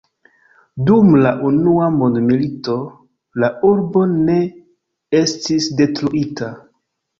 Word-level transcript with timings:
Dum 0.85 1.11
la 1.25 1.33
unua 1.49 1.89
mondmilito 1.97 2.79
la 3.45 3.51
urbo 3.71 4.07
ne 4.17 4.41
estis 5.23 5.71
detruita. 5.85 6.53